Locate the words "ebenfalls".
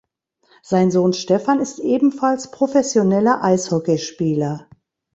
1.77-2.49